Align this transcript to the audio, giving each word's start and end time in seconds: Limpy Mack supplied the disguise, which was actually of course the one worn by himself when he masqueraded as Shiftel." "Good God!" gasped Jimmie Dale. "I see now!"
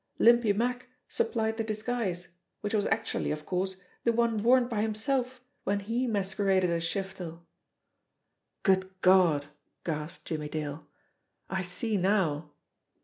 Limpy 0.17 0.51
Mack 0.51 0.87
supplied 1.07 1.57
the 1.57 1.63
disguise, 1.63 2.29
which 2.61 2.73
was 2.73 2.87
actually 2.87 3.29
of 3.29 3.45
course 3.45 3.75
the 4.03 4.11
one 4.11 4.37
worn 4.41 4.67
by 4.67 4.81
himself 4.81 5.41
when 5.63 5.79
he 5.81 6.07
masqueraded 6.07 6.71
as 6.71 6.83
Shiftel." 6.83 7.41
"Good 8.63 8.99
God!" 9.01 9.45
gasped 9.83 10.25
Jimmie 10.25 10.49
Dale. 10.49 10.87
"I 11.51 11.61
see 11.61 11.97
now!" 11.97 12.49